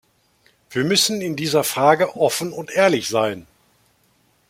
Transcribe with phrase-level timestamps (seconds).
[0.71, 3.45] Wir müssen in dieser Frage offen und ehrlich sein!